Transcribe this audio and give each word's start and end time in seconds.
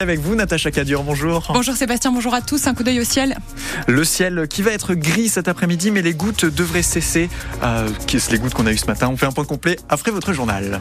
Avec 0.00 0.20
vous, 0.20 0.36
Natacha 0.36 0.70
Cadur, 0.70 1.02
bonjour. 1.02 1.50
Bonjour 1.52 1.74
Sébastien, 1.74 2.12
bonjour 2.12 2.32
à 2.32 2.40
tous. 2.40 2.68
Un 2.68 2.74
coup 2.74 2.84
d'œil 2.84 3.00
au 3.00 3.04
ciel. 3.04 3.36
Le 3.88 4.04
ciel 4.04 4.46
qui 4.46 4.62
va 4.62 4.70
être 4.70 4.94
gris 4.94 5.28
cet 5.28 5.48
après-midi, 5.48 5.90
mais 5.90 6.02
les 6.02 6.14
gouttes 6.14 6.44
devraient 6.44 6.84
cesser. 6.84 7.28
Euh, 7.64 7.88
Qu'est-ce 8.06 8.30
les 8.30 8.38
gouttes 8.38 8.54
qu'on 8.54 8.66
a 8.68 8.72
eues 8.72 8.78
ce 8.78 8.86
matin? 8.86 9.08
On 9.08 9.16
fait 9.16 9.26
un 9.26 9.32
point 9.32 9.44
complet 9.44 9.76
après 9.88 10.12
votre 10.12 10.32
journal. 10.32 10.80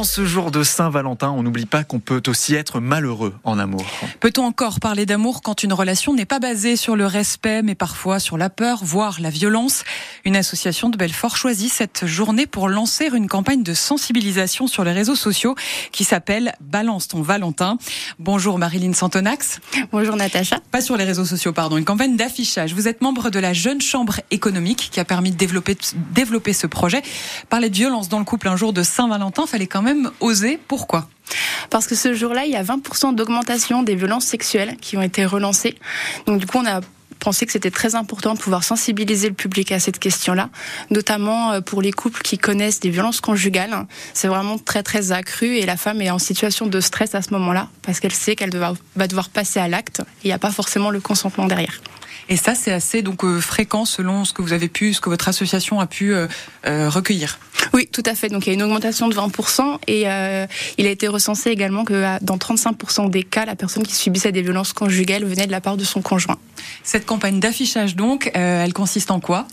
En 0.00 0.04
ce 0.04 0.24
jour 0.24 0.50
de 0.50 0.62
Saint-Valentin, 0.62 1.28
on 1.28 1.42
n'oublie 1.42 1.66
pas 1.66 1.84
qu'on 1.84 2.00
peut 2.00 2.22
aussi 2.26 2.54
être 2.54 2.80
malheureux 2.80 3.34
en 3.44 3.58
amour. 3.58 3.84
Peut-on 4.18 4.44
encore 4.44 4.80
parler 4.80 5.04
d'amour 5.04 5.42
quand 5.42 5.62
une 5.62 5.74
relation 5.74 6.14
n'est 6.14 6.24
pas 6.24 6.38
basée 6.38 6.76
sur 6.76 6.96
le 6.96 7.04
respect, 7.04 7.60
mais 7.60 7.74
parfois 7.74 8.18
sur 8.18 8.38
la 8.38 8.48
peur, 8.48 8.78
voire 8.82 9.20
la 9.20 9.28
violence? 9.28 9.84
Une 10.24 10.36
association 10.36 10.88
de 10.88 10.96
Belfort 10.96 11.36
choisit 11.36 11.70
cette 11.70 12.06
journée 12.06 12.46
pour 12.46 12.70
lancer 12.70 13.10
une 13.14 13.28
campagne 13.28 13.62
de 13.62 13.74
sensibilisation 13.74 14.68
sur 14.68 14.84
les 14.84 14.92
réseaux 14.92 15.16
sociaux 15.16 15.54
qui 15.92 16.04
s'appelle 16.04 16.54
Balance 16.62 17.08
ton 17.08 17.20
Valentin. 17.20 17.76
Bonjour 18.18 18.58
Marilyn 18.58 18.94
Santonax. 18.94 19.60
Bonjour 19.92 20.16
Natacha. 20.16 20.60
Pas 20.70 20.80
sur 20.80 20.96
les 20.96 21.04
réseaux 21.04 21.26
sociaux, 21.26 21.52
pardon. 21.52 21.76
Une 21.76 21.84
campagne 21.84 22.16
d'affichage. 22.16 22.72
Vous 22.72 22.88
êtes 22.88 23.02
membre 23.02 23.28
de 23.28 23.38
la 23.38 23.52
Jeune 23.52 23.82
Chambre 23.82 24.20
économique 24.30 24.88
qui 24.90 24.98
a 24.98 25.04
permis 25.04 25.30
de 25.30 25.36
développer, 25.36 25.76
développer 26.14 26.54
ce 26.54 26.66
projet. 26.66 27.02
Parler 27.50 27.68
de 27.68 27.76
violence 27.76 28.08
dans 28.08 28.18
le 28.18 28.24
couple 28.24 28.48
un 28.48 28.56
jour 28.56 28.72
de 28.72 28.82
Saint-Valentin, 28.82 29.44
fallait 29.44 29.66
quand 29.66 29.82
même 29.82 29.89
oser. 30.20 30.58
Pourquoi? 30.68 31.08
Parce 31.70 31.86
que 31.86 31.94
ce 31.94 32.14
jour-là, 32.14 32.44
il 32.44 32.52
y 32.52 32.56
a 32.56 32.62
20% 32.62 33.14
d'augmentation 33.14 33.82
des 33.82 33.94
violences 33.94 34.24
sexuelles 34.24 34.76
qui 34.80 34.96
ont 34.96 35.02
été 35.02 35.24
relancées. 35.24 35.76
Donc 36.26 36.38
du 36.38 36.46
coup, 36.46 36.58
on 36.58 36.66
a 36.66 36.80
pensé 37.20 37.46
que 37.46 37.52
c'était 37.52 37.70
très 37.70 37.94
important 37.94 38.34
de 38.34 38.38
pouvoir 38.38 38.64
sensibiliser 38.64 39.28
le 39.28 39.34
public 39.34 39.70
à 39.72 39.78
cette 39.78 39.98
question-là, 39.98 40.48
notamment 40.90 41.52
euh, 41.52 41.60
pour 41.60 41.82
les 41.82 41.92
couples 41.92 42.22
qui 42.22 42.38
connaissent 42.38 42.80
des 42.80 42.90
violences 42.90 43.20
conjugales. 43.20 43.86
C'est 44.14 44.26
vraiment 44.26 44.58
très 44.58 44.82
très 44.82 45.12
accru 45.12 45.58
et 45.58 45.66
la 45.66 45.76
femme 45.76 46.00
est 46.00 46.10
en 46.10 46.18
situation 46.18 46.66
de 46.66 46.80
stress 46.80 47.14
à 47.14 47.22
ce 47.22 47.30
moment-là 47.34 47.68
parce 47.82 48.00
qu'elle 48.00 48.14
sait 48.14 48.34
qu'elle 48.34 48.56
va 48.56 49.06
devoir 49.06 49.28
passer 49.28 49.60
à 49.60 49.68
l'acte. 49.68 50.02
Il 50.24 50.28
n'y 50.28 50.32
a 50.32 50.38
pas 50.38 50.50
forcément 50.50 50.90
le 50.90 51.00
consentement 51.00 51.46
derrière. 51.46 51.80
Et 52.28 52.36
ça, 52.36 52.54
c'est 52.54 52.72
assez 52.72 53.02
donc 53.02 53.24
euh, 53.24 53.40
fréquent 53.40 53.84
selon 53.84 54.24
ce 54.24 54.32
que 54.32 54.42
vous 54.42 54.52
avez 54.52 54.68
pu, 54.68 54.94
ce 54.94 55.00
que 55.00 55.08
votre 55.08 55.28
association 55.28 55.80
a 55.80 55.86
pu 55.86 56.14
euh, 56.14 56.26
euh, 56.66 56.88
recueillir. 56.88 57.38
Oui, 57.72 57.88
tout 57.90 58.02
à 58.06 58.14
fait. 58.14 58.28
Donc 58.28 58.46
il 58.46 58.50
y 58.50 58.52
a 58.52 58.54
une 58.54 58.62
augmentation 58.62 59.08
de 59.08 59.14
20% 59.14 59.78
et 59.86 60.08
euh, 60.08 60.46
il 60.78 60.86
a 60.86 60.90
été 60.90 61.08
recensé 61.08 61.50
également 61.50 61.84
que 61.84 62.22
dans 62.22 62.36
35% 62.36 63.10
des 63.10 63.22
cas, 63.22 63.44
la 63.44 63.56
personne 63.56 63.82
qui 63.82 63.94
subissait 63.94 64.32
des 64.32 64.42
violences 64.42 64.72
conjugales 64.72 65.24
venait 65.24 65.46
de 65.46 65.52
la 65.52 65.60
part 65.60 65.76
de 65.76 65.84
son 65.84 66.02
conjoint. 66.02 66.38
Cette 66.82 67.06
campagne 67.06 67.40
d'affichage 67.40 67.96
donc, 67.96 68.30
elle 68.34 68.72
consiste 68.72 69.10
en 69.10 69.20
quoi? 69.20 69.46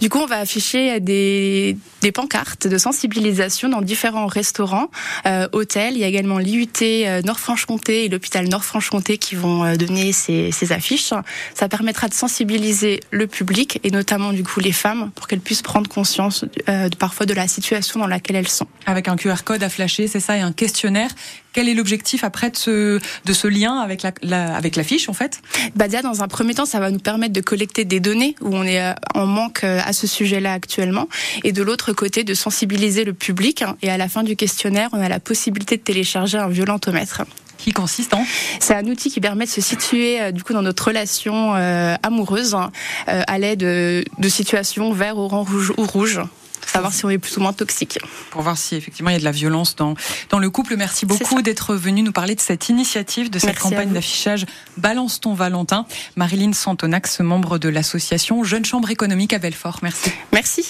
Du 0.00 0.08
coup, 0.08 0.18
on 0.18 0.26
va 0.26 0.38
afficher 0.38 1.00
des, 1.00 1.76
des 2.02 2.12
pancartes 2.12 2.66
de 2.66 2.78
sensibilisation 2.78 3.68
dans 3.68 3.82
différents 3.82 4.26
restaurants, 4.26 4.90
euh, 5.26 5.48
hôtels. 5.52 5.94
Il 5.94 6.00
y 6.00 6.04
a 6.04 6.08
également 6.08 6.38
l'IUT 6.38 6.68
euh, 6.82 7.22
Nord-Franche-Comté 7.22 8.04
et 8.04 8.08
l'hôpital 8.08 8.48
Nord-Franche-Comté 8.48 9.18
qui 9.18 9.34
vont 9.34 9.64
euh, 9.64 9.76
donner 9.76 10.12
ces, 10.12 10.52
ces, 10.52 10.72
affiches. 10.72 11.12
Ça 11.54 11.68
permettra 11.68 12.08
de 12.08 12.14
sensibiliser 12.14 13.00
le 13.10 13.26
public 13.26 13.80
et 13.82 13.90
notamment 13.90 14.32
du 14.32 14.44
coup 14.44 14.60
les 14.60 14.72
femmes 14.72 15.10
pour 15.14 15.26
qu'elles 15.26 15.40
puissent 15.40 15.62
prendre 15.62 15.88
conscience 15.88 16.44
euh, 16.68 16.88
parfois 16.98 17.26
de 17.26 17.34
la 17.34 17.48
situation 17.48 18.00
dans 18.00 18.06
laquelle 18.06 18.36
elles 18.36 18.48
sont. 18.48 18.66
Avec 18.86 19.08
un 19.08 19.16
QR 19.16 19.42
code 19.44 19.62
à 19.62 19.68
flasher, 19.68 20.06
c'est 20.06 20.20
ça, 20.20 20.36
et 20.36 20.40
un 20.40 20.52
questionnaire. 20.52 21.10
Quel 21.56 21.70
est 21.70 21.74
l'objectif 21.74 22.22
après 22.22 22.50
de 22.50 22.56
ce, 22.56 23.00
de 23.24 23.32
ce 23.32 23.48
lien 23.48 23.78
avec 23.78 24.02
la, 24.02 24.12
la 24.20 24.54
avec 24.54 24.76
l'affiche 24.76 25.08
en 25.08 25.14
fait? 25.14 25.40
Bah 25.74 25.88
déjà, 25.88 26.02
dans 26.02 26.22
un 26.22 26.28
premier 26.28 26.52
temps, 26.52 26.66
ça 26.66 26.80
va 26.80 26.90
nous 26.90 26.98
permettre 26.98 27.32
de 27.32 27.40
collecter 27.40 27.86
des 27.86 27.98
données 27.98 28.34
où 28.42 28.54
on 28.54 28.62
est 28.62 28.94
en 29.14 29.24
manque 29.24 29.64
à 29.64 29.94
ce 29.94 30.06
sujet-là 30.06 30.52
actuellement, 30.52 31.08
et 31.44 31.52
de 31.52 31.62
l'autre 31.62 31.94
côté 31.94 32.24
de 32.24 32.34
sensibiliser 32.34 33.04
le 33.04 33.14
public. 33.14 33.64
Et 33.80 33.88
à 33.88 33.96
la 33.96 34.10
fin 34.10 34.22
du 34.22 34.36
questionnaire, 34.36 34.90
on 34.92 35.00
a 35.00 35.08
la 35.08 35.18
possibilité 35.18 35.78
de 35.78 35.82
télécharger 35.82 36.36
un 36.36 36.48
violentomètre 36.48 37.22
qui 37.56 37.72
consiste 37.72 38.12
en? 38.12 38.22
C'est 38.60 38.74
un 38.74 38.84
outil 38.84 39.10
qui 39.10 39.22
permet 39.22 39.46
de 39.46 39.50
se 39.50 39.62
situer 39.62 40.20
euh, 40.20 40.30
du 40.30 40.44
coup 40.44 40.52
dans 40.52 40.60
notre 40.60 40.88
relation 40.88 41.54
euh, 41.56 41.94
amoureuse 42.02 42.54
euh, 42.54 43.22
à 43.26 43.38
l'aide 43.38 43.60
de, 43.60 44.04
de 44.18 44.28
situations 44.28 44.92
vert, 44.92 45.16
orange 45.16 45.72
ou 45.78 45.86
rouge 45.86 46.20
savoir 46.68 46.92
si 46.92 47.04
on 47.04 47.10
est 47.10 47.18
plus 47.18 47.36
ou 47.36 47.40
moins 47.40 47.52
toxique. 47.52 47.98
Pour 48.30 48.42
voir 48.42 48.58
si 48.58 48.74
effectivement 48.74 49.10
il 49.10 49.14
y 49.14 49.16
a 49.16 49.20
de 49.20 49.24
la 49.24 49.32
violence 49.32 49.76
dans, 49.76 49.94
dans 50.30 50.38
le 50.38 50.50
couple. 50.50 50.76
Merci 50.76 51.06
beaucoup 51.06 51.42
d'être 51.42 51.74
venu 51.74 52.02
nous 52.02 52.12
parler 52.12 52.34
de 52.34 52.40
cette 52.40 52.68
initiative, 52.68 53.30
de 53.30 53.38
cette 53.38 53.50
Merci 53.50 53.62
campagne 53.62 53.92
d'affichage 53.92 54.46
Balance 54.76 55.20
ton 55.20 55.34
Valentin. 55.34 55.86
Marilyn 56.16 56.52
Santonax, 56.52 57.20
membre 57.20 57.58
de 57.58 57.68
l'association 57.68 58.44
Jeune 58.44 58.64
Chambre 58.64 58.90
économique 58.90 59.32
à 59.32 59.38
Belfort. 59.38 59.78
Merci. 59.82 60.10
Merci. 60.32 60.64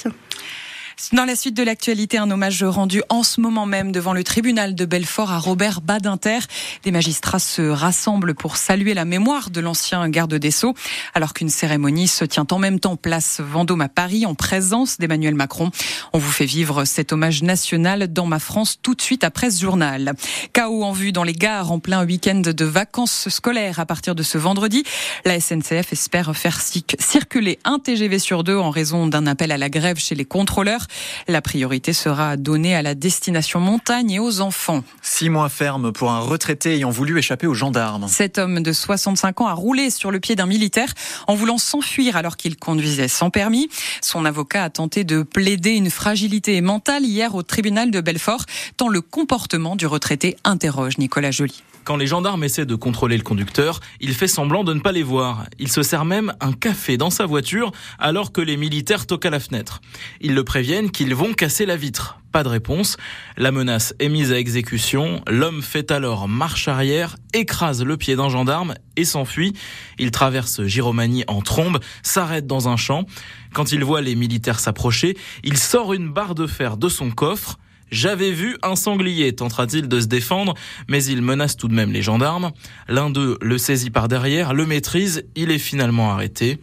Dans 1.12 1.26
la 1.26 1.36
suite 1.36 1.54
de 1.54 1.62
l'actualité, 1.62 2.16
un 2.16 2.30
hommage 2.30 2.64
rendu 2.64 3.02
en 3.10 3.22
ce 3.22 3.38
moment 3.38 3.66
même 3.66 3.92
devant 3.92 4.14
le 4.14 4.24
tribunal 4.24 4.74
de 4.74 4.86
Belfort 4.86 5.30
à 5.30 5.38
Robert 5.38 5.82
Badinter. 5.82 6.38
Des 6.84 6.90
magistrats 6.90 7.38
se 7.38 7.60
rassemblent 7.60 8.34
pour 8.34 8.56
saluer 8.56 8.94
la 8.94 9.04
mémoire 9.04 9.50
de 9.50 9.60
l'ancien 9.60 10.08
garde 10.08 10.34
des 10.34 10.50
Sceaux, 10.50 10.72
alors 11.12 11.34
qu'une 11.34 11.50
cérémonie 11.50 12.08
se 12.08 12.24
tient 12.24 12.46
en 12.50 12.58
même 12.58 12.80
temps 12.80 12.96
place 12.96 13.40
Vendôme 13.40 13.82
à 13.82 13.90
Paris 13.90 14.24
en 14.24 14.34
présence 14.34 14.96
d'Emmanuel 14.96 15.34
Macron. 15.34 15.70
On 16.14 16.18
vous 16.18 16.32
fait 16.32 16.46
vivre 16.46 16.86
cet 16.86 17.12
hommage 17.12 17.42
national 17.42 18.10
dans 18.10 18.26
ma 18.26 18.38
France 18.38 18.78
tout 18.82 18.94
de 18.94 19.02
suite 19.02 19.22
après 19.22 19.50
ce 19.50 19.60
journal. 19.60 20.14
Chaos 20.54 20.82
en 20.82 20.92
vue 20.92 21.12
dans 21.12 21.24
les 21.24 21.34
gares 21.34 21.72
en 21.72 21.78
plein 21.78 22.06
week-end 22.06 22.40
de 22.40 22.64
vacances 22.64 23.28
scolaires 23.28 23.80
à 23.80 23.84
partir 23.84 24.14
de 24.14 24.22
ce 24.22 24.38
vendredi. 24.38 24.82
La 25.26 25.40
SNCF 25.40 25.92
espère 25.92 26.34
faire 26.34 26.58
circuler 26.62 27.58
un 27.64 27.80
TGV 27.80 28.18
sur 28.18 28.44
deux 28.44 28.56
en 28.56 28.70
raison 28.70 29.06
d'un 29.06 29.26
appel 29.26 29.52
à 29.52 29.58
la 29.58 29.68
grève 29.68 29.98
chez 29.98 30.14
les 30.14 30.24
contrôleurs. 30.24 30.85
La 31.28 31.42
priorité 31.42 31.92
sera 31.92 32.36
donnée 32.36 32.74
à 32.74 32.82
la 32.82 32.94
destination 32.94 33.60
montagne 33.60 34.10
et 34.10 34.18
aux 34.18 34.40
enfants. 34.40 34.82
Six 35.02 35.30
mois 35.30 35.48
ferme 35.48 35.92
pour 35.92 36.10
un 36.10 36.20
retraité 36.20 36.74
ayant 36.74 36.90
voulu 36.90 37.18
échapper 37.18 37.46
aux 37.46 37.54
gendarmes. 37.54 38.06
Cet 38.08 38.38
homme 38.38 38.62
de 38.62 38.72
65 38.72 39.40
ans 39.40 39.46
a 39.46 39.52
roulé 39.52 39.90
sur 39.90 40.10
le 40.10 40.20
pied 40.20 40.36
d'un 40.36 40.46
militaire 40.46 40.92
en 41.26 41.34
voulant 41.34 41.58
s'enfuir 41.58 42.16
alors 42.16 42.36
qu'il 42.36 42.56
conduisait 42.56 43.08
sans 43.08 43.30
permis. 43.30 43.68
Son 44.00 44.24
avocat 44.24 44.64
a 44.64 44.70
tenté 44.70 45.04
de 45.04 45.22
plaider 45.22 45.72
une 45.72 45.90
fragilité 45.90 46.60
mentale 46.60 47.04
hier 47.04 47.34
au 47.34 47.42
tribunal 47.42 47.90
de 47.90 48.00
Belfort, 48.00 48.44
tant 48.76 48.88
le 48.88 49.00
comportement 49.00 49.76
du 49.76 49.86
retraité 49.86 50.36
interroge 50.44 50.98
Nicolas 50.98 51.30
Joly. 51.30 51.62
Quand 51.86 51.96
les 51.96 52.08
gendarmes 52.08 52.42
essaient 52.42 52.66
de 52.66 52.74
contrôler 52.74 53.16
le 53.16 53.22
conducteur, 53.22 53.78
il 54.00 54.12
fait 54.12 54.26
semblant 54.26 54.64
de 54.64 54.74
ne 54.74 54.80
pas 54.80 54.90
les 54.90 55.04
voir. 55.04 55.46
Il 55.60 55.70
se 55.70 55.84
sert 55.84 56.04
même 56.04 56.34
un 56.40 56.52
café 56.52 56.96
dans 56.96 57.10
sa 57.10 57.26
voiture 57.26 57.70
alors 58.00 58.32
que 58.32 58.40
les 58.40 58.56
militaires 58.56 59.06
toquent 59.06 59.26
à 59.26 59.30
la 59.30 59.38
fenêtre. 59.38 59.80
Ils 60.20 60.34
le 60.34 60.42
préviennent 60.42 60.90
qu'ils 60.90 61.14
vont 61.14 61.32
casser 61.32 61.64
la 61.64 61.76
vitre. 61.76 62.18
Pas 62.32 62.42
de 62.42 62.48
réponse. 62.48 62.96
La 63.36 63.52
menace 63.52 63.94
est 64.00 64.08
mise 64.08 64.32
à 64.32 64.38
exécution. 64.40 65.22
L'homme 65.28 65.62
fait 65.62 65.92
alors 65.92 66.26
marche 66.26 66.66
arrière, 66.66 67.14
écrase 67.32 67.84
le 67.84 67.96
pied 67.96 68.16
d'un 68.16 68.30
gendarme 68.30 68.74
et 68.96 69.04
s'enfuit. 69.04 69.52
Il 70.00 70.10
traverse 70.10 70.64
Giromanie 70.64 71.22
en 71.28 71.40
trombe, 71.40 71.78
s'arrête 72.02 72.48
dans 72.48 72.68
un 72.68 72.76
champ. 72.76 73.06
Quand 73.52 73.70
il 73.70 73.84
voit 73.84 74.00
les 74.00 74.16
militaires 74.16 74.58
s'approcher, 74.58 75.16
il 75.44 75.56
sort 75.56 75.92
une 75.92 76.12
barre 76.12 76.34
de 76.34 76.48
fer 76.48 76.78
de 76.78 76.88
son 76.88 77.12
coffre. 77.12 77.60
J'avais 77.90 78.32
vu 78.32 78.56
un 78.62 78.74
sanglier, 78.74 79.32
tentera-t-il 79.34 79.88
de 79.88 80.00
se 80.00 80.06
défendre, 80.06 80.54
mais 80.88 81.04
il 81.04 81.22
menace 81.22 81.56
tout 81.56 81.68
de 81.68 81.74
même 81.74 81.92
les 81.92 82.02
gendarmes. 82.02 82.50
L'un 82.88 83.10
d'eux 83.10 83.38
le 83.40 83.58
saisit 83.58 83.90
par 83.90 84.08
derrière, 84.08 84.54
le 84.54 84.66
maîtrise, 84.66 85.24
il 85.36 85.50
est 85.50 85.58
finalement 85.58 86.10
arrêté. 86.10 86.58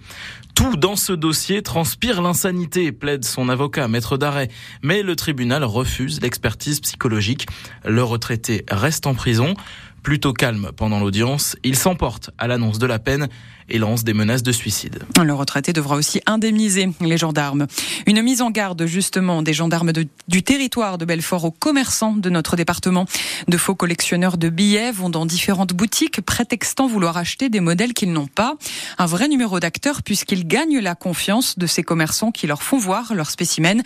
Tout 0.56 0.76
dans 0.78 0.96
ce 0.96 1.14
dossier 1.14 1.62
transpire 1.62 2.22
l'insanité, 2.22 2.92
plaide 2.92 3.26
son 3.26 3.50
avocat, 3.50 3.88
maître 3.88 4.18
d'arrêt. 4.18 4.50
Mais 4.82 5.02
le 5.02 5.16
tribunal 5.16 5.64
refuse 5.64 6.22
l'expertise 6.22 6.80
psychologique. 6.80 7.48
Le 7.86 8.04
retraité 8.04 8.64
reste 8.70 9.08
en 9.08 9.16
prison. 9.16 9.56
Plutôt 10.04 10.34
calme 10.34 10.72
pendant 10.76 11.00
l'audience, 11.00 11.56
il 11.64 11.78
s'emporte 11.78 12.30
à 12.38 12.48
l'annonce 12.48 12.78
de 12.78 12.86
la 12.86 13.00
peine 13.00 13.30
et 13.70 13.78
lance 13.78 14.04
des 14.04 14.14
menaces 14.14 14.44
de 14.44 14.52
suicide. 14.52 15.00
Le 15.24 15.34
retraité 15.34 15.72
devra 15.72 15.96
aussi 15.96 16.22
indemniser 16.26 16.90
les 17.00 17.18
gendarmes. 17.18 17.68
Une 18.06 18.22
mise 18.22 18.42
en 18.42 18.52
garde 18.52 18.86
justement 18.86 19.42
des 19.42 19.54
gendarmes 19.54 19.94
du 20.28 20.44
territoire 20.44 20.98
de 20.98 21.06
Belfort 21.06 21.46
aux 21.46 21.52
commerçants 21.52 22.14
de 22.14 22.30
notre 22.30 22.58
département. 22.58 23.06
De 23.48 23.58
faux 23.58 23.76
collectionneurs 23.76 24.38
de 24.38 24.50
billets 24.50 24.92
vont 24.92 25.10
dans 25.10 25.26
différentes 25.26 25.72
boutiques 25.72 26.20
prétextant 26.20 26.88
vouloir 26.88 27.16
acheter 27.16 27.48
des 27.48 27.62
modèles 27.62 27.94
qu'ils 27.94 28.12
n'ont 28.12 28.28
pas. 28.28 28.56
Un 28.98 29.06
vrai 29.06 29.30
numéro 29.30 29.62
d'acteur 29.62 30.04
puisqu'ils 30.04 30.43
gagnent 30.46 30.80
la 30.80 30.96
confiance 30.96 31.58
de 31.58 31.68
ces 31.68 31.84
commerçants 31.84 32.32
qui 32.32 32.48
leur 32.48 32.64
font 32.64 32.78
voir 32.78 33.14
leurs 33.14 33.30
spécimens. 33.30 33.82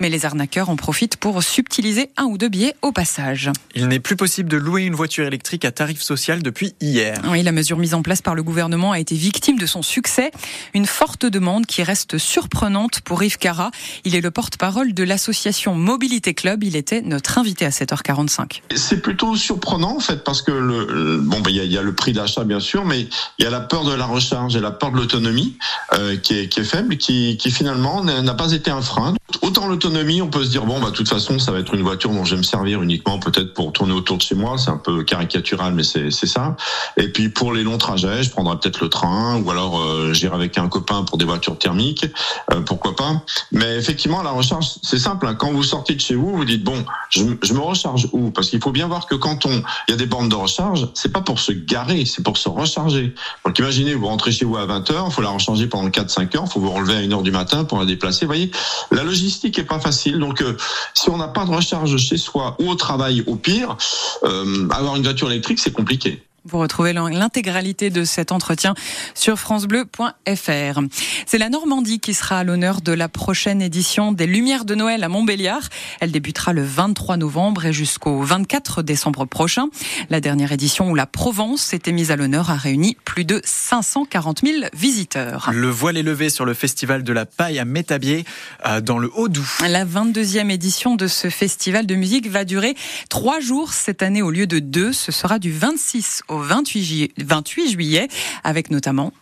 Mais 0.00 0.08
les 0.08 0.24
arnaqueurs 0.24 0.70
en 0.70 0.76
profitent 0.76 1.16
pour 1.16 1.42
subtiliser 1.42 2.10
un 2.16 2.24
ou 2.24 2.38
deux 2.38 2.48
billets 2.48 2.74
au 2.82 2.92
passage. 2.92 3.50
Il 3.74 3.88
n'est 3.88 4.00
plus 4.00 4.16
possible 4.16 4.48
de 4.48 4.56
louer 4.56 4.82
une 4.82 4.94
voiture 4.94 5.26
électrique 5.26 5.64
à 5.64 5.70
tarif 5.70 6.00
social 6.00 6.42
depuis 6.42 6.74
hier. 6.80 7.20
Oui, 7.28 7.42
la 7.42 7.52
mesure 7.52 7.78
mise 7.78 7.94
en 7.94 8.02
place 8.02 8.22
par 8.22 8.34
le 8.34 8.42
gouvernement 8.42 8.92
a 8.92 8.98
été 8.98 9.14
victime 9.14 9.58
de 9.58 9.66
son 9.66 9.82
succès. 9.82 10.30
Une 10.74 10.86
forte 10.86 11.26
demande 11.26 11.66
qui 11.66 11.82
reste 11.82 12.18
surprenante 12.18 13.00
pour 13.00 13.22
Yves 13.22 13.38
Cara. 13.38 13.70
Il 14.04 14.14
est 14.14 14.20
le 14.20 14.30
porte-parole 14.30 14.94
de 14.94 15.04
l'association 15.04 15.74
Mobilité 15.74 16.34
Club. 16.34 16.64
Il 16.64 16.76
était 16.76 17.02
notre 17.02 17.38
invité 17.38 17.64
à 17.64 17.70
7h45. 17.70 18.62
C'est 18.74 19.02
plutôt 19.02 19.36
surprenant 19.36 19.96
en 19.96 20.00
fait 20.00 20.24
parce 20.24 20.42
que 20.42 20.52
le, 20.52 21.18
bon, 21.18 21.38
il 21.38 21.42
bah, 21.42 21.50
y, 21.50 21.60
a, 21.60 21.64
y, 21.64 21.78
a, 21.78 21.82
le 21.82 21.94
prix 21.94 22.12
d'achat 22.12 22.44
bien 22.44 22.60
sûr, 22.60 22.84
mais 22.84 23.08
il 23.38 23.44
y 23.44 23.46
a 23.46 23.50
la 23.50 23.60
peur 23.60 23.84
de 23.84 23.94
la 23.94 24.06
recharge 24.06 24.56
et 24.56 24.60
la 24.60 24.70
peur 24.70 24.92
de 24.92 24.96
l'autonomie. 24.96 25.56
Euh, 25.94 26.01
euh, 26.02 26.16
qui, 26.16 26.34
est, 26.34 26.64
faible, 26.64 26.96
qui, 26.96 27.38
finalement 27.50 28.02
n'a 28.02 28.34
pas 28.34 28.52
été 28.52 28.70
un 28.70 28.82
frein. 28.82 29.14
Autant 29.40 29.66
l'autonomie, 29.66 30.20
on 30.20 30.28
peut 30.28 30.44
se 30.44 30.50
dire 30.50 30.64
bon 30.64 30.80
bah 30.80 30.90
de 30.90 30.94
toute 30.94 31.08
façon 31.08 31.38
ça 31.38 31.52
va 31.52 31.60
être 31.60 31.74
une 31.74 31.82
voiture 31.82 32.10
dont 32.10 32.24
je 32.24 32.34
vais 32.34 32.38
me 32.38 32.42
servir 32.42 32.82
uniquement 32.82 33.18
peut-être 33.18 33.54
pour 33.54 33.72
tourner 33.72 33.92
autour 33.92 34.16
de 34.16 34.22
chez 34.22 34.34
moi, 34.34 34.56
c'est 34.58 34.70
un 34.70 34.76
peu 34.76 35.04
caricatural 35.04 35.74
mais 35.74 35.82
c'est 35.82 36.10
ça. 36.10 36.56
Et 36.96 37.08
puis 37.08 37.28
pour 37.28 37.52
les 37.52 37.62
longs 37.62 37.78
trajets, 37.78 38.22
je 38.22 38.30
prendrai 38.30 38.56
peut-être 38.58 38.80
le 38.80 38.88
train 38.88 39.40
ou 39.42 39.50
alors 39.50 39.80
euh, 39.80 40.12
j'irai 40.12 40.34
avec 40.34 40.58
un 40.58 40.68
copain 40.68 41.02
pour 41.04 41.18
des 41.18 41.24
voitures 41.24 41.58
thermiques, 41.58 42.06
euh, 42.52 42.60
pourquoi 42.60 42.94
pas. 42.96 43.22
Mais 43.52 43.76
effectivement 43.76 44.22
la 44.22 44.30
recharge 44.30 44.70
c'est 44.82 44.98
simple. 44.98 45.26
Hein. 45.26 45.34
Quand 45.34 45.52
vous 45.52 45.62
sortez 45.62 45.94
de 45.94 46.00
chez 46.00 46.14
vous, 46.14 46.36
vous 46.36 46.44
dites 46.44 46.64
bon 46.64 46.84
je, 47.10 47.22
me 47.22 47.60
recharge 47.60 48.08
où? 48.12 48.30
Parce 48.30 48.50
qu'il 48.50 48.60
faut 48.60 48.72
bien 48.72 48.88
voir 48.88 49.06
que 49.06 49.14
quand 49.14 49.46
on 49.46 49.62
il 49.88 49.90
y 49.90 49.94
a 49.94 49.96
des 49.96 50.06
bornes 50.06 50.28
de 50.28 50.34
recharge, 50.34 50.88
c'est 50.94 51.12
pas 51.12 51.22
pour 51.22 51.38
se 51.38 51.52
garer, 51.52 52.04
c'est 52.04 52.22
pour 52.22 52.36
se 52.36 52.48
recharger. 52.48 53.14
Donc 53.44 53.58
imaginez 53.58 53.94
vous 53.94 54.06
rentrez 54.06 54.32
chez 54.32 54.44
vous 54.44 54.56
à 54.56 54.66
20 54.66 54.90
h 54.90 55.10
faut 55.10 55.22
la 55.22 55.30
recharger 55.30 55.66
pendant 55.66 55.90
4-5 55.92 56.36
heures, 56.36 56.48
faut 56.48 56.60
vous 56.60 56.70
relever 56.70 56.94
à 56.94 56.98
1 56.98 57.12
heure 57.12 57.22
du 57.22 57.30
matin 57.30 57.64
pour 57.64 57.78
la 57.78 57.86
déplacer. 57.86 58.26
Voyez, 58.26 58.50
la 58.90 59.04
logistique 59.04 59.58
est 59.58 59.64
pas 59.64 59.78
facile. 59.78 60.18
Donc 60.18 60.42
euh, 60.42 60.56
si 60.94 61.10
on 61.10 61.16
n'a 61.16 61.28
pas 61.28 61.44
de 61.44 61.50
recharge 61.50 61.96
chez 61.98 62.16
soi 62.16 62.56
ou 62.60 62.68
au 62.68 62.74
travail, 62.74 63.22
au 63.26 63.36
pire, 63.36 63.76
euh, 64.24 64.68
avoir 64.70 64.96
une 64.96 65.02
voiture 65.02 65.30
électrique 65.30 65.58
c'est 65.58 65.72
compliqué. 65.72 66.22
Vous 66.44 66.58
retrouvez 66.58 66.92
l'intégralité 66.92 67.90
de 67.90 68.02
cet 68.02 68.32
entretien 68.32 68.74
sur 69.14 69.38
francebleu.fr. 69.38 70.80
C'est 71.24 71.38
la 71.38 71.48
Normandie 71.48 72.00
qui 72.00 72.14
sera 72.14 72.38
à 72.38 72.44
l'honneur 72.44 72.80
de 72.80 72.90
la 72.90 73.08
prochaine 73.08 73.62
édition 73.62 74.10
des 74.10 74.26
Lumières 74.26 74.64
de 74.64 74.74
Noël 74.74 75.04
à 75.04 75.08
Montbéliard. 75.08 75.62
Elle 76.00 76.10
débutera 76.10 76.52
le 76.52 76.64
23 76.64 77.16
novembre 77.16 77.66
et 77.66 77.72
jusqu'au 77.72 78.22
24 78.22 78.82
décembre 78.82 79.24
prochain. 79.24 79.68
La 80.10 80.20
dernière 80.20 80.50
édition 80.50 80.90
où 80.90 80.96
la 80.96 81.06
Provence 81.06 81.62
s'était 81.62 81.92
mise 81.92 82.10
à 82.10 82.16
l'honneur 82.16 82.50
a 82.50 82.56
réuni 82.56 82.96
plus 83.04 83.24
de 83.24 83.40
540 83.44 84.40
000 84.44 84.64
visiteurs. 84.74 85.48
Le 85.52 85.68
voile 85.70 85.96
est 85.96 86.02
levé 86.02 86.28
sur 86.28 86.44
le 86.44 86.54
festival 86.54 87.04
de 87.04 87.12
la 87.12 87.24
paille 87.24 87.60
à 87.60 87.64
Métabier 87.64 88.24
euh, 88.66 88.80
dans 88.80 88.98
le 88.98 89.10
Haut-Doubs. 89.14 89.62
La 89.68 89.84
22e 89.84 90.50
édition 90.50 90.96
de 90.96 91.06
ce 91.06 91.30
festival 91.30 91.86
de 91.86 91.94
musique 91.94 92.28
va 92.28 92.44
durer 92.44 92.74
trois 93.08 93.38
jours 93.38 93.72
cette 93.72 94.02
année 94.02 94.22
au 94.22 94.30
lieu 94.30 94.48
de 94.48 94.58
deux. 94.58 94.92
Ce 94.92 95.12
sera 95.12 95.38
du 95.38 95.52
26 95.52 96.22
au 96.28 96.31
28 96.38 96.84
juillet, 96.84 97.12
28 97.18 97.70
juillet 97.70 98.08
avec 98.44 98.70
notamment 98.70 99.12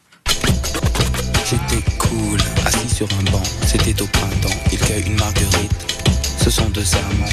J'étais 1.49 1.83
cool, 1.99 2.39
assis 2.65 2.95
sur 2.95 3.09
un 3.19 3.31
banc, 3.33 3.43
c'était 3.67 4.01
au 4.01 4.07
printemps, 4.07 4.57
il 4.71 4.79
cueille 4.79 5.03
une 5.05 5.17
marguerite. 5.17 5.91
Ce 6.39 6.49
sont 6.49 6.69
deux 6.71 6.85
serments. 6.85 7.27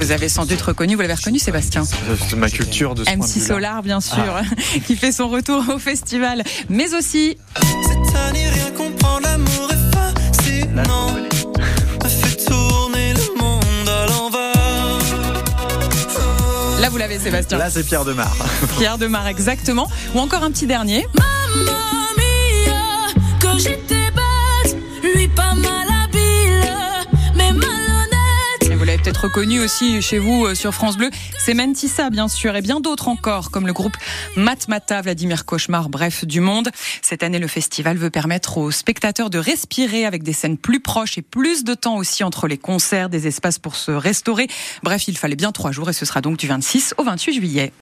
Vous 0.00 0.10
avez 0.10 0.28
sans 0.28 0.44
doute 0.44 0.60
reconnu, 0.60 0.94
vous 0.94 1.00
l'avez 1.00 1.14
reconnu 1.14 1.38
Sébastien 1.38 1.84
C'est 1.84 2.36
ma 2.36 2.50
culture 2.50 2.94
de 2.94 3.04
ce 3.04 3.10
MC 3.10 3.40
Solar 3.40 3.82
bien 3.82 4.00
sûr, 4.00 4.18
ah. 4.18 4.42
qui 4.86 4.96
fait 4.96 5.12
son 5.12 5.28
retour 5.28 5.62
au 5.72 5.78
festival, 5.78 6.42
mais 6.68 6.94
aussi... 6.94 7.38
Cette 7.56 8.16
année, 8.16 8.49
Sébastien. 17.30 17.58
Là, 17.58 17.70
c'est 17.70 17.84
Pierre 17.84 18.04
Demar. 18.04 18.34
Pierre 18.78 18.98
Demar, 18.98 19.26
exactement. 19.28 19.88
Ou 20.14 20.18
encore 20.18 20.42
un 20.42 20.50
petit 20.50 20.66
dernier. 20.66 21.06
Peut-être 29.20 29.34
reconnu 29.34 29.60
aussi 29.60 30.00
chez 30.02 30.18
vous 30.18 30.46
euh, 30.46 30.54
sur 30.54 30.72
France 30.72 30.96
Bleu. 30.96 31.10
C'est 31.38 31.54
Mentissa, 31.54 32.10
bien 32.10 32.28
sûr, 32.28 32.56
et 32.56 32.62
bien 32.62 32.80
d'autres 32.80 33.08
encore, 33.08 33.50
comme 33.50 33.66
le 33.66 33.72
groupe 33.72 33.96
Matmata, 34.36 35.02
Vladimir 35.02 35.44
Cauchemar, 35.44 35.88
bref, 35.88 36.24
du 36.24 36.40
monde. 36.40 36.70
Cette 37.02 37.22
année, 37.22 37.38
le 37.38 37.46
festival 37.46 37.96
veut 37.96 38.10
permettre 38.10 38.58
aux 38.58 38.70
spectateurs 38.70 39.28
de 39.30 39.38
respirer 39.38 40.06
avec 40.06 40.22
des 40.22 40.32
scènes 40.32 40.56
plus 40.56 40.80
proches 40.80 41.18
et 41.18 41.22
plus 41.22 41.64
de 41.64 41.74
temps 41.74 41.96
aussi 41.96 42.24
entre 42.24 42.46
les 42.46 42.58
concerts, 42.58 43.08
des 43.08 43.26
espaces 43.26 43.58
pour 43.58 43.76
se 43.76 43.90
restaurer. 43.90 44.46
Bref, 44.82 45.08
il 45.08 45.18
fallait 45.18 45.36
bien 45.36 45.52
trois 45.52 45.72
jours 45.72 45.90
et 45.90 45.94
ce 45.94 46.06
sera 46.06 46.20
donc 46.20 46.38
du 46.38 46.46
26 46.46 46.94
au 46.96 47.04
28 47.04 47.32
juillet. 47.34 47.72